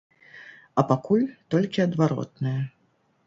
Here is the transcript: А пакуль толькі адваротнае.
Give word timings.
А 0.81 0.83
пакуль 0.91 1.27
толькі 1.55 1.85
адваротнае. 1.87 2.57